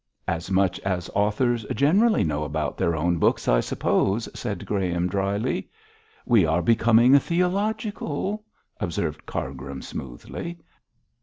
'As 0.27 0.49
much 0.49 0.79
as 0.79 1.11
authors 1.13 1.63
generally 1.75 2.23
know 2.23 2.43
about 2.43 2.75
their 2.75 2.95
own 2.95 3.19
books, 3.19 3.47
I 3.47 3.59
suppose,' 3.59 4.27
said 4.33 4.65
Graham, 4.65 5.07
drily. 5.07 5.69
'We 6.25 6.43
are 6.43 6.63
becoming 6.63 7.19
theological,' 7.19 8.43
observed 8.79 9.27
Cargrim, 9.27 9.83
smoothly. 9.83 10.57